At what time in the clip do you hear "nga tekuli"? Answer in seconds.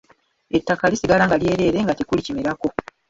1.83-2.21